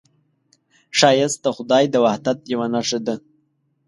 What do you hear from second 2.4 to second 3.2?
یوه نښه ده